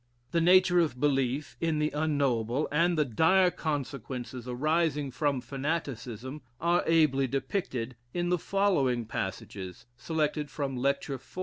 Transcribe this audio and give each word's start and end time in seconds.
The 0.31 0.41
nature 0.41 0.79
of 0.79 0.99
belief 0.99 1.55
in 1.61 1.77
the 1.77 1.91
unknowable, 1.91 2.67
and 2.71 2.97
the 2.97 3.05
dire 3.05 3.51
consequences 3.51 4.47
arising 4.47 5.11
from 5.11 5.41
fanaticism, 5.41 6.41
are 6.59 6.83
ably 6.87 7.27
depicted 7.27 7.95
in 8.11 8.29
the 8.29 8.39
following 8.39 9.05
passages, 9.05 9.85
selected 9.97 10.49
from 10.49 10.75
Lecture 10.75 11.13
IV. 11.13 11.37